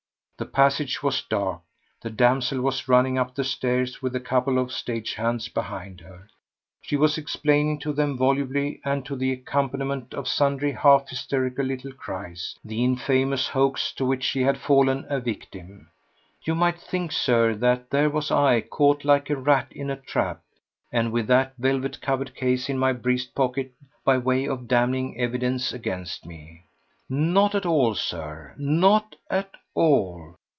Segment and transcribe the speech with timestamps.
[0.37, 1.61] The passage was dark.
[2.01, 6.27] The damsel was running up the stairs with a couple of stage hands behind her.
[6.81, 11.91] She was explaining to them volubly, and to the accompaniment of sundry half hysterical little
[11.91, 15.91] cries, the infamous hoax to which she had fallen a victim.
[16.43, 20.41] You might think, Sir, that here was I caught like a rat in a trap,
[20.91, 23.73] and with that velvet covered case in my breast pocket
[24.03, 26.63] by way of damning evidence against me!
[27.07, 28.55] Not at all, Sir!
[28.57, 30.35] Not at all!